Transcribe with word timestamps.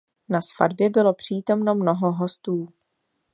Na 0.29 0.41
svatbě 0.41 0.89
bylo 0.89 1.13
přítomno 1.13 1.75
mnoho 1.75 2.11
hostů. 2.11 2.69